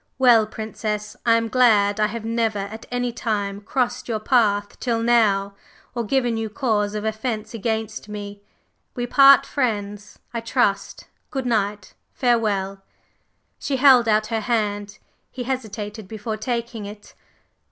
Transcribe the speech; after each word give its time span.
Well, 0.17 0.47
Princess, 0.47 1.15
I 1.27 1.35
am 1.35 1.47
glad 1.47 1.99
I 1.99 2.07
have 2.07 2.25
never 2.25 2.57
at 2.57 2.87
any 2.89 3.11
time 3.13 3.61
crossed 3.61 4.07
your 4.07 4.19
path 4.19 4.79
till 4.79 5.03
now, 5.03 5.53
or 5.93 6.03
given 6.03 6.37
you 6.37 6.49
cause 6.49 6.95
of 6.95 7.05
offence 7.05 7.53
against 7.53 8.09
me. 8.09 8.41
We 8.95 9.05
part 9.05 9.45
friends, 9.45 10.17
I 10.33 10.41
trust? 10.41 11.05
Good 11.29 11.45
night! 11.45 11.93
Farewell!" 12.15 12.81
She 13.59 13.75
held 13.77 14.07
out 14.07 14.25
her 14.33 14.41
hand. 14.41 14.97
He 15.29 15.43
hesitated 15.43 16.07
before 16.07 16.35
taking 16.35 16.87
it. 16.87 17.13